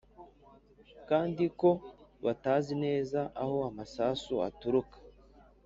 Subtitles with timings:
[1.09, 1.69] kandi ko
[2.25, 4.97] batazi neza aho amasasu aturuka.